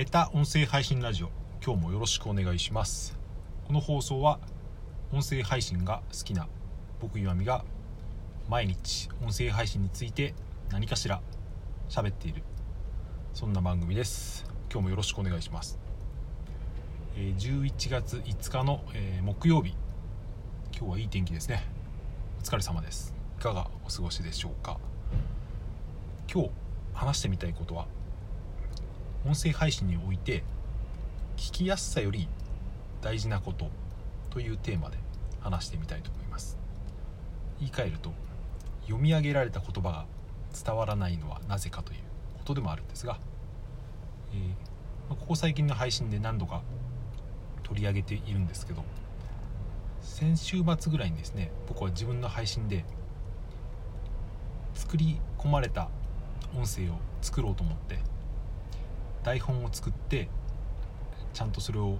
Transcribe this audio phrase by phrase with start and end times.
[0.00, 1.28] メタ音声配信ラジオ。
[1.62, 3.18] 今日もよろしくお願いします。
[3.66, 4.40] この放送は
[5.12, 6.48] 音声配信が好きな
[7.02, 7.66] 僕岩見が
[8.48, 10.32] 毎日音声配信について
[10.70, 11.20] 何かしら
[11.90, 12.42] 喋っている
[13.34, 14.46] そんな番組です。
[14.72, 15.78] 今日もよろしくお願いします。
[17.14, 19.74] え11月5日の、え木曜日。
[20.74, 21.62] 今日はいい天気ですね。
[22.40, 23.14] お疲れ様です。
[23.38, 24.78] いかがお過ごしでしょうか。
[26.32, 26.50] 今日
[26.94, 27.86] 話してみたいことは
[29.26, 30.42] 音声配信において
[31.36, 32.28] 聞きやすさより
[33.02, 33.70] 大事なこと
[34.30, 34.96] というテーマで
[35.40, 36.58] 話してみたいと思います。
[37.58, 38.12] 言い換えると
[38.82, 40.06] 読み上げられた言葉が
[40.64, 41.98] 伝わらないのはなぜかという
[42.38, 43.18] ことでもあるんですが、
[44.32, 46.62] えー、ここ最近の配信で何度か
[47.62, 48.82] 取り上げているんですけど
[50.00, 52.84] 先週末ぐらいにですね僕は自分の配信で
[54.74, 55.88] 作り込まれた
[56.56, 57.98] 音声を作ろうと思って
[59.22, 60.28] 台本を作って
[61.32, 61.98] ちゃんとそれを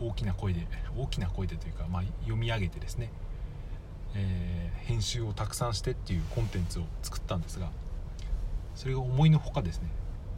[0.00, 0.66] 大きな声で
[0.96, 3.10] 大きな声でというか、まあ、読み上げてですね、
[4.14, 7.70] えー、編集をたくさんしてっていうコンテンツを作ったんですが
[8.74, 9.88] それが思いのほかですね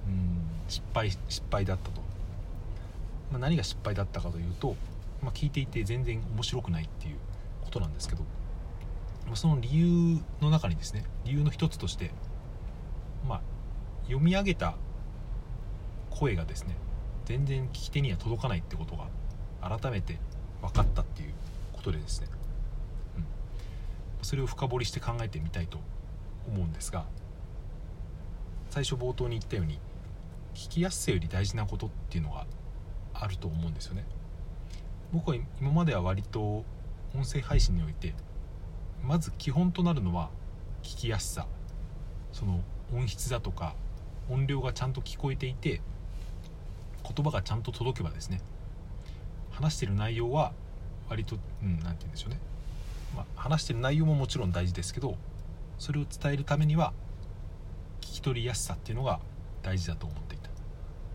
[0.07, 2.01] うん失敗失敗だったと、
[3.31, 4.77] まあ、何が失敗だったかというと、
[5.23, 7.17] まあ、聞いていて全然面白くないっていう
[7.65, 8.23] ことなんですけど、
[9.27, 12.11] まあ、その理由の中にですね理由の一つとして
[13.27, 13.41] まあ
[14.07, 14.75] 読み上げた
[16.19, 16.77] 声がですね
[17.25, 19.09] 全然聞き手には届かないってことが
[19.79, 20.19] 改めて
[20.63, 21.33] 分かったっていう
[21.73, 22.29] ことでですね、
[23.17, 23.25] うん、
[24.23, 25.79] それを深掘りして考えてみたいと
[26.49, 27.05] 思うんですが
[28.71, 29.79] 最初冒頭に言ったように
[30.55, 32.47] 聞きやすさより大事なことっていうのが
[33.13, 34.05] あると思うんですよね。
[35.13, 36.65] 僕は今までは割と
[37.15, 38.15] 音声配信において
[39.03, 40.31] まず基本となるのは
[40.83, 41.47] 聞きやすさ。
[42.33, 42.61] その
[42.93, 43.75] 音質だとか
[44.29, 45.81] 音量がちゃんと聞こえていて
[47.15, 48.41] 言葉がちゃんと届けばですね
[49.51, 50.53] 話してる内容は
[51.09, 52.41] 割と何、うん、て言うんでしょうね、
[53.15, 55.17] まあ、話してる内容ももちろん大事ですけど
[55.79, 56.93] それを伝えるためには
[58.01, 59.21] 聞き取りやすさっていうのが
[59.63, 60.51] 大事だと思っていた。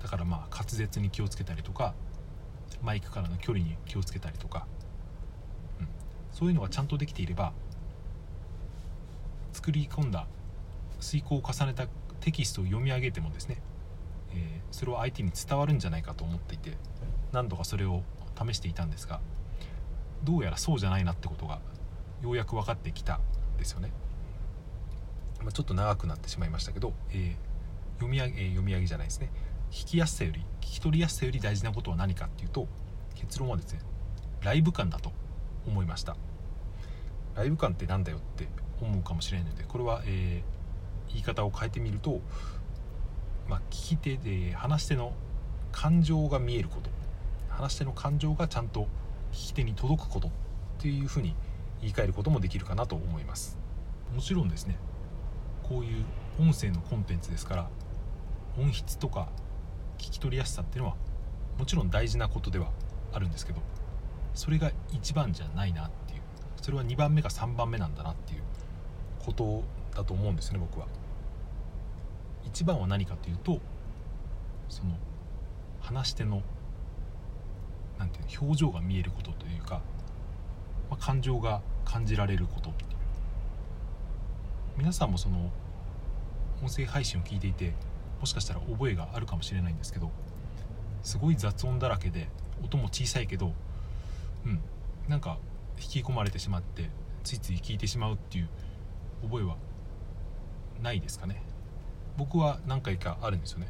[0.03, 1.94] だからまあ滑舌に気をつけたりとか
[2.81, 4.66] マイクからの距離に気をつけたりとか、
[5.79, 5.88] うん、
[6.31, 7.53] そういうのがちゃんとできていれば
[9.53, 10.25] 作り込んだ
[11.00, 11.88] 遂行を重ねた
[12.19, 13.62] テキストを読み上げてもですね
[14.34, 16.78] え、それを相手に伝わるんじゃないかと思っていて
[17.31, 18.03] 何度かそれを
[18.38, 19.22] 試していたんですが
[20.24, 21.59] どうやらそうじゃないなってことが
[22.22, 23.22] ようやく分かってきたん
[23.58, 23.91] ですよね、
[25.41, 27.36] まあ、ちょっと長くなってしまいましたけど、えー、
[27.96, 29.31] 読み上げ、えー、読み上げじゃないですね。
[29.72, 32.68] 聞きやすさより聞き取りやすさより大事なことは何かっていうと
[33.16, 33.80] 結論はですね
[34.41, 35.14] ライブ感だと
[35.66, 36.18] 思いました。
[37.36, 38.47] ライブ感って何だよって
[38.81, 42.20] 思うかもしれないのでこれは、えー、言い方を変えてみると
[43.51, 45.12] まあ、聞き手で話し手の
[45.73, 46.89] 感情が見えること
[47.50, 48.88] 話し手の感情がちゃんと
[49.34, 50.31] 聞き手に届くことっ
[50.79, 51.35] ていうふうに
[51.81, 53.57] 言い換えることもできるかなと思います
[54.16, 54.78] もちろんですね
[55.63, 56.06] こういう
[56.40, 57.69] 音声のコンテンツですから
[58.57, 59.28] 音質とか
[59.97, 60.95] 聞き取りやすさっていうのは
[61.59, 62.69] もちろん大事なことでは
[63.11, 63.59] あるんですけど
[64.34, 66.22] それが一番じゃないなっていう
[66.61, 68.44] それは2番目か3番目なんだなっていう
[69.19, 70.88] ことだと思うんですね僕は。
[72.61, 73.59] 一番は何かというと
[74.69, 74.91] その
[75.79, 76.44] 話し手の
[77.97, 79.81] なんていう表情が見えることというか、
[80.88, 82.72] まあ、感情が感じられること。
[84.77, 85.51] 皆さんもその
[86.61, 87.73] 音声配信を聞いていて
[88.19, 90.11] もしかしたら覚えがあるかもしれないんですけど
[91.01, 92.29] すごい雑音だらけで
[92.63, 93.53] 音も小さいけど
[94.45, 94.61] うん
[95.09, 95.39] なんか
[95.79, 96.91] 引き込まれてしまって
[97.23, 98.49] ついつい聞いてしまうっていう
[99.23, 99.57] 覚えは
[100.81, 101.50] ないですかね。
[102.17, 103.67] 僕は何回かあるんですよね。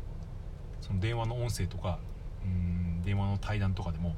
[0.82, 2.00] その電話の音声とか
[2.44, 4.16] うん電話の対談とかでも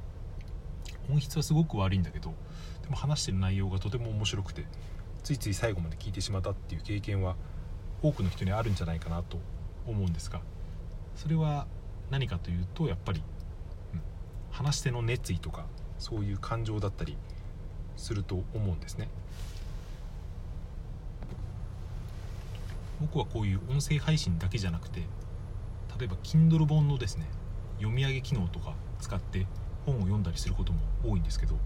[1.09, 2.33] 音質はすごく悪いんだけど
[2.81, 4.65] でも話してる内容がとても面白くて
[5.23, 7.35] ついつい最後まで聞いてしまったっていう経験は
[8.01, 9.39] 多くの人にあるんじゃないかなと
[9.87, 10.41] 思うんですが
[11.15, 11.67] それは
[12.09, 13.23] 何かというとやっぱり、
[13.93, 14.01] うん、
[14.51, 15.65] 話し手の熱意とか
[15.99, 17.17] そういう感情だったり
[17.95, 19.07] すると思うんですね。
[22.99, 25.01] 僕はこういう音声配信だけじゃなくて
[25.99, 27.27] 例えば Kindle 本のですね
[27.77, 29.45] 読み上げ機能とか使って
[29.85, 31.57] 本を読んだりすることも多いんですけど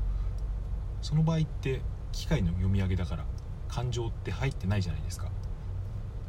[1.02, 1.82] その場合って
[2.12, 3.26] 機械の読み上げだから
[3.68, 5.30] 感情って入ってないじゃないですか。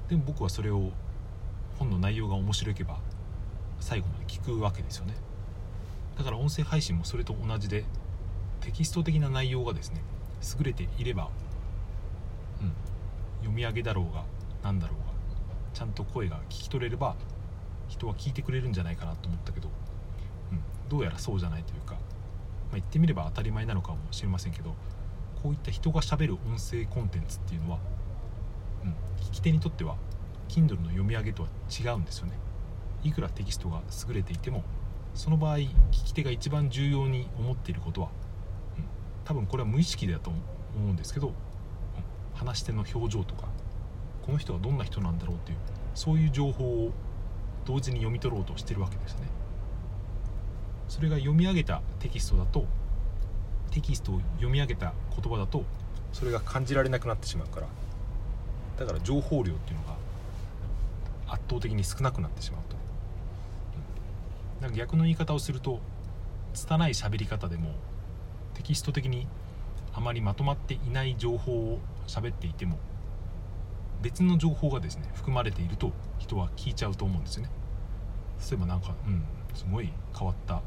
[0.08, 0.90] でも僕はそれを
[1.78, 2.98] 本の内容が面白いけば
[3.80, 5.14] 最後まで聞くわけですよね。
[6.16, 7.84] だから音声配信もそれと同じで
[8.60, 10.02] テキスト的な内容がですね
[10.58, 11.30] 優れていれば、
[12.60, 12.72] うん、
[13.38, 14.24] 読み上げだろうが
[14.62, 14.98] 何だろう。
[14.98, 15.04] が
[15.72, 17.16] ちゃんと声が聞き取れれば
[17.88, 19.68] 人は聞いてくれるんじゃないかなと思ったけど。
[20.52, 20.60] うん。
[20.88, 24.74] どうやらそうじゃないというか、まあ、言ってみれば当たり前なのかもしれませんけど。
[25.42, 27.78] こういった人がしゃべる音声コンテンツっていうのは、
[28.82, 28.90] うん、
[29.24, 29.96] 聞き手にとっては
[30.48, 32.32] Kindle の読み上げとは違うんですよね。
[33.04, 34.64] いくらテキストが優れていても
[35.14, 35.70] その場合聞
[36.06, 38.08] き手が一番重要に思っていることは、
[38.76, 38.84] うん、
[39.24, 40.38] 多分これは無意識だと思
[40.76, 41.34] うんですけど、うん、
[42.34, 43.48] 話し手の表情とか
[44.28, 45.58] この人はどんな人なんだろうっていう
[45.94, 46.92] そういう情報を
[47.64, 49.22] 同時に読み取ろうとしてるわけですね。
[50.86, 52.66] それが読み上げたテキストだと
[53.70, 55.64] テキストを読み上げた言葉だと
[56.12, 57.68] それが感じられなくなってしまうから
[58.78, 59.96] だから情報量っていうのが
[61.32, 62.76] 圧倒的に少なくなってしまうと、
[64.60, 65.80] なんか逆の言い方をすると
[66.52, 67.70] 拙い喋り方でも
[68.52, 69.26] テキスト的に
[69.94, 72.78] あまりまとまっていない情報を喋っていても
[74.02, 77.50] 別の情報がですね含まれていると人は聞いちゃうと思うんですよね。
[78.50, 79.24] 例えばなんかうん
[79.54, 80.62] すごい変わった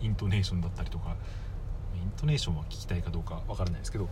[0.00, 1.16] イントネーションだったりとか
[1.94, 4.08] イントネーションは聞きたいかどうかわからないですけど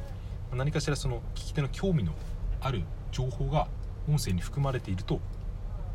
[0.52, 2.12] 何かしらその聞き手の興味の
[2.60, 2.82] ある
[3.12, 3.68] 情報が
[4.08, 5.20] 音声に含まれていると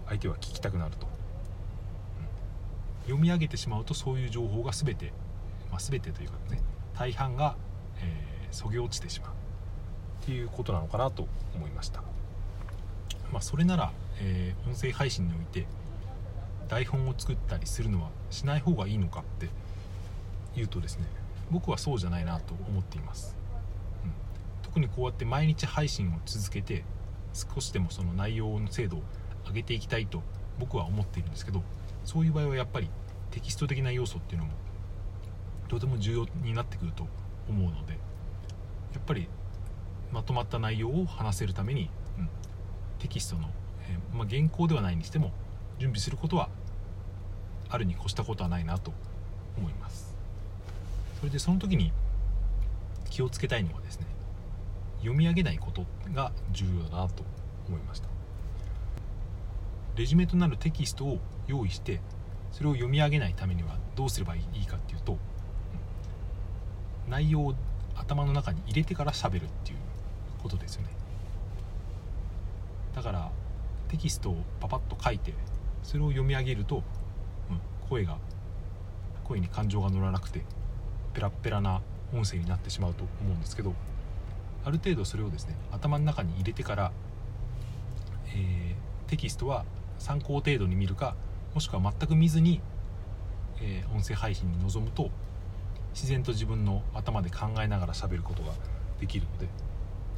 [0.08, 5.12] 相手は聞きたくなると、うん、読み上げてしまうとそういう情報が全て、
[5.72, 6.62] まあ、全てというかね
[6.98, 7.56] 大半が、
[7.98, 9.39] えー、そげ落ちてしまう。
[10.30, 12.02] いうことなのかなと思いました、
[13.32, 15.68] まあ、それなら、えー、音声配信において
[16.68, 19.50] 台本を作ったりするのはしない方がいいのかって
[20.56, 21.06] 言うとですね
[21.52, 23.36] 僕はそうじゃないなと思っています、
[24.04, 24.12] うん、
[24.62, 26.84] 特にこうやって毎日配信を続けて
[27.34, 29.02] 少しでもその内容の精度を
[29.48, 30.22] 上げていきたいと
[30.60, 31.64] 僕は思っているんですけど
[32.06, 32.90] そういう場合はやっぱり
[33.32, 34.54] テキスト的な要素っていうのも
[35.68, 37.08] とても重要になってくると
[37.48, 37.98] 思うのでや
[39.00, 39.28] っぱり
[40.12, 42.30] まとまった内容を話せるために、うん、
[43.00, 43.50] テキストの、
[43.90, 45.32] えー、まあ、原稿ではないにしても
[45.78, 46.50] 準備することは
[47.70, 48.92] あるに越したことはないなと
[49.58, 50.18] 思います。
[51.20, 51.92] それでその時に
[53.10, 54.06] 気をつけたいのはですね
[55.00, 57.24] 読み上げないことが重要だなと
[57.68, 58.08] 思いました。
[59.96, 62.00] レジュメとなるテキストを用意して
[62.52, 65.18] それを読み上げないためにはどうすればいいかっていうと、
[67.08, 67.56] 内容を
[67.96, 69.78] 頭の中に入れてから喋るっていう
[70.42, 70.90] ことですよね。
[72.96, 73.32] だから
[73.88, 75.34] テキストをパパッと書いて
[75.84, 76.84] それを読み上げると、
[77.50, 78.18] うん、声が
[79.24, 80.44] 声に感情が乗らなくて
[81.14, 81.82] ペラッペラな
[82.14, 83.74] 音声になってしまうと思うんですけど
[84.66, 86.92] ある程度それをですね頭の中に入れてから、
[88.36, 89.66] えー、テキストは
[89.98, 91.16] 参考程度に見るか
[91.54, 92.62] もしくは全く見ずに、
[93.62, 95.10] えー、音声配信に臨むと
[95.94, 98.54] 自然と自分の頭で考えながら喋ることが
[99.00, 99.48] できるので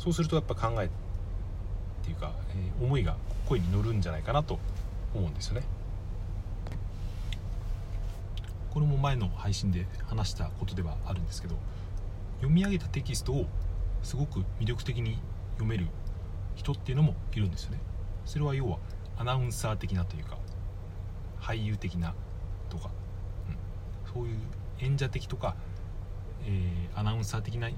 [0.02, 0.90] そうするとやっぱ考えっ
[2.04, 3.18] ていうか、えー、思いが
[3.48, 4.58] 声に乗るんじゃないかなと
[5.14, 5.62] 思うんですよね。
[8.74, 11.56] これも前の配信で話したことではあるんですけど
[12.38, 13.46] 読み上げたテキストを
[14.02, 15.20] すごく魅力的に
[15.58, 15.86] 読める
[16.56, 17.80] 人っていうのもいるんですよね
[18.26, 18.78] それは要は
[19.18, 20.38] アナウンサー的なというか
[21.42, 22.16] 俳優的な
[22.70, 22.90] とか、
[23.50, 24.38] うん、そういう
[24.80, 25.58] 演者的とか、
[26.46, 27.70] えー、アナウンサー的な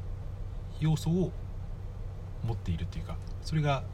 [0.79, 1.31] 要素を
[2.43, 3.93] 持っているというかそれが何て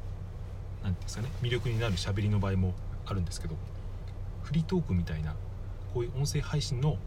[0.83, 2.73] 言うんですかね魅力になる喋りの場合も
[3.05, 3.55] あるんですけど
[4.43, 5.35] フリートークみたいな
[5.93, 6.97] こういう音声配信の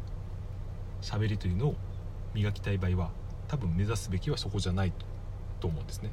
[1.00, 1.74] 喋りというのを
[2.34, 3.10] 磨きたい場合は
[3.48, 4.92] 多分目指すべきはそこじゃない
[5.60, 6.10] と思うんですね。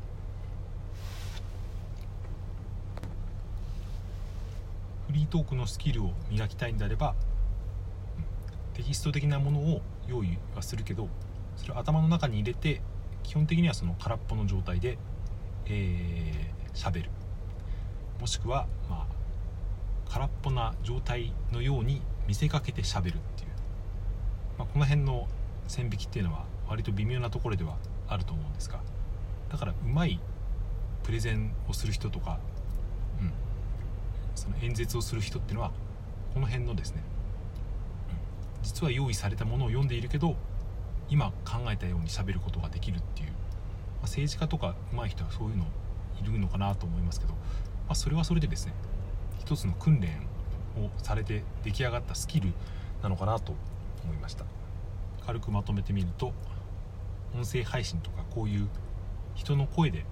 [5.07, 7.15] フリートークのスキルを磨きたいんであれば、
[8.79, 11.09] テキスト的なものを用意はするけど
[11.57, 12.81] それを頭の中に入れて
[13.23, 14.97] 基本的にはその空っぽの状態で
[15.69, 17.09] えー、る。
[18.19, 23.49] もしくは、まあ、空っぽな状態のように見せかけて喋るっていう、
[24.57, 25.27] まあ、この辺の
[25.67, 28.81] 線引きっていうのは割と微妙なところではあると思うんですが。
[29.49, 30.19] だからうまい
[31.03, 32.39] プレゼンをする人とか、
[33.19, 33.31] うん、
[34.35, 35.71] その演説をする人っていうのは
[36.33, 37.03] この辺のですね、
[38.09, 40.35] うん、実は用意されたものを読んでいるけど
[41.09, 43.29] 今考えたようにしゃべることができるっていう、
[43.99, 45.65] あ、政治家とか上手い人はそういうの
[46.21, 47.39] いるのかなと思いますけど、ま
[47.89, 48.73] あ、それはそれでですね
[49.39, 50.27] 一つの訓練
[50.77, 52.53] をされて出来上がったスキル
[53.01, 53.53] なのかなと
[54.03, 54.45] 思いました。
[55.25, 56.33] 軽くまとめてみると
[57.35, 58.67] 音声配信とかこういう
[59.35, 60.05] 人の声で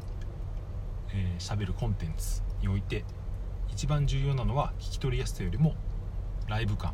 [1.08, 3.04] 喋、えー、るコンテンツにおいて
[3.70, 5.76] 一番重要なのは聞き取りやすさよりも
[6.48, 6.94] ライブ感。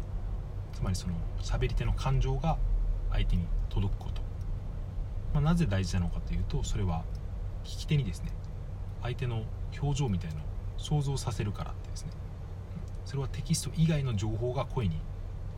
[0.74, 2.58] つまりその喋り手の感情が
[3.12, 4.22] 相手に届くこと、
[5.34, 7.04] まあ、なぜ大事なのかというとそれは
[7.64, 8.32] 聞き手にですね
[9.02, 9.44] 相手の
[9.82, 10.40] 表情みたいのを
[10.78, 12.12] 想像させるからってですね。
[13.06, 15.00] それはテキスト以外の情報が声に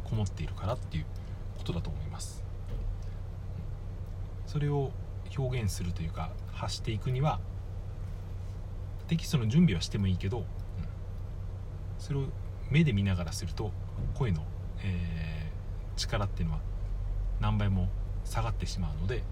[0.04, 1.06] こもっているからっていう
[1.58, 2.44] ことだと思います。
[4.48, 4.92] それを
[5.38, 7.40] 表現するというか発していくには
[9.08, 10.46] テキストの準備はしてもいいけど、うん、
[12.00, 12.26] それを
[12.70, 13.72] 目で見ながらすると
[14.16, 14.44] 声の、
[14.84, 16.62] えー、力っていうのは
[17.40, 17.90] 何倍も
[18.24, 19.24] 下がってしまうので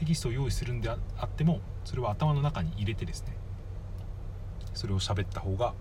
[0.00, 3.36] テキストを用意するんであってもそれは頭の中に入れてですね
[4.72, 5.74] それを喋った方が、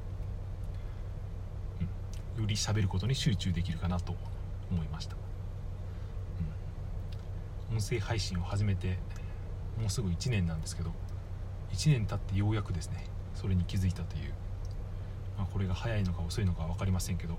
[2.36, 4.14] うん、より喋ることに集中できるかなと
[4.70, 5.16] 思いました、
[7.72, 9.00] うん、音声配信を始めて
[9.80, 10.92] もうすぐ1年なんですけど
[11.72, 14.34] 1年経ってようやくですねそれに気づいたという、
[15.38, 17.38] まあ、これが早いのか遅いのか分かりませんけど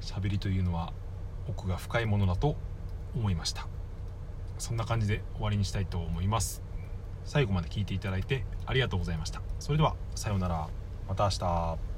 [0.00, 0.92] 喋、うん、りというのは
[1.48, 2.54] 奥が深いものだと
[3.16, 3.66] 思いました。
[4.60, 6.62] そんな感じで終わりにしたいと思います。
[7.24, 9.42] 最後まで聞いていただいてありがとうございました。
[9.58, 10.68] それではさようなら。
[11.08, 11.89] また明日。